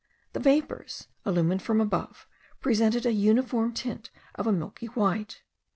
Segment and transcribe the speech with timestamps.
[0.33, 2.25] The vapours, illumined from above,
[2.59, 5.43] presented a uniform tint of a milky white.